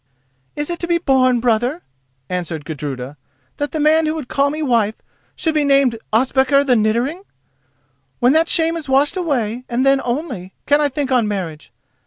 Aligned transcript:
"Is 0.55 0.71
it 0.71 0.79
to 0.79 0.87
be 0.87 0.97
borne, 0.97 1.39
brother," 1.39 1.83
answered 2.27 2.65
Gudruda, 2.65 3.17
"that 3.57 3.71
the 3.71 3.79
man 3.79 4.07
who 4.07 4.15
would 4.15 4.29
call 4.29 4.49
me 4.49 4.63
wife 4.63 4.95
should 5.35 5.53
be 5.53 5.63
named 5.63 5.99
Ospakar 6.11 6.63
the 6.63 6.75
Niddering? 6.75 7.21
When 8.19 8.33
that 8.33 8.49
shame 8.49 8.75
is 8.75 8.89
washed 8.89 9.15
away, 9.15 9.63
and 9.69 9.85
then 9.85 10.01
only, 10.03 10.55
can 10.65 10.81
I 10.81 10.89
think 10.89 11.11
on 11.11 11.27
marriage. 11.27 11.71